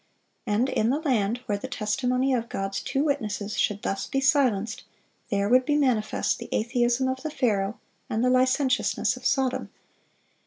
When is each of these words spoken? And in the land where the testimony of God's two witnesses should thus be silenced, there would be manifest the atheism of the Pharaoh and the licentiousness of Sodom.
And 0.47 0.67
in 0.67 0.89
the 0.89 0.99
land 0.99 1.41
where 1.45 1.59
the 1.59 1.67
testimony 1.67 2.33
of 2.33 2.49
God's 2.49 2.81
two 2.81 3.03
witnesses 3.03 3.55
should 3.59 3.83
thus 3.83 4.07
be 4.07 4.19
silenced, 4.19 4.81
there 5.29 5.47
would 5.47 5.63
be 5.63 5.75
manifest 5.75 6.39
the 6.39 6.49
atheism 6.51 7.07
of 7.07 7.21
the 7.21 7.29
Pharaoh 7.29 7.79
and 8.09 8.23
the 8.23 8.31
licentiousness 8.31 9.15
of 9.15 9.27
Sodom. 9.27 9.69